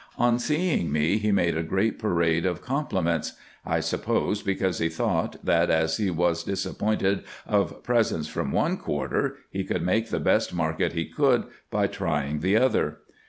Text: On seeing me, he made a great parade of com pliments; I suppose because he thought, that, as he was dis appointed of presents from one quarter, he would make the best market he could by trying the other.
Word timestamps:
On 0.17 0.39
seeing 0.39 0.91
me, 0.91 1.19
he 1.19 1.31
made 1.31 1.55
a 1.55 1.61
great 1.61 1.99
parade 1.99 2.43
of 2.43 2.63
com 2.63 2.87
pliments; 2.87 3.33
I 3.63 3.81
suppose 3.81 4.41
because 4.41 4.79
he 4.79 4.89
thought, 4.89 5.35
that, 5.45 5.69
as 5.69 5.97
he 5.97 6.09
was 6.09 6.43
dis 6.43 6.65
appointed 6.65 7.23
of 7.45 7.83
presents 7.83 8.27
from 8.27 8.51
one 8.51 8.77
quarter, 8.77 9.35
he 9.51 9.61
would 9.61 9.83
make 9.85 10.09
the 10.09 10.19
best 10.19 10.55
market 10.55 10.93
he 10.93 11.05
could 11.05 11.43
by 11.69 11.85
trying 11.85 12.39
the 12.39 12.57
other. 12.57 12.97